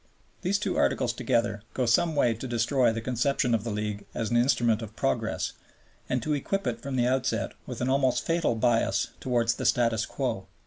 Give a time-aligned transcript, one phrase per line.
[0.41, 4.31] These two Articles together go some way to destroy the conception of the League as
[4.31, 5.53] an instrument of progress,
[6.09, 10.07] and to equip it from the outset with an almost fatal bias towards the status
[10.07, 10.47] quo.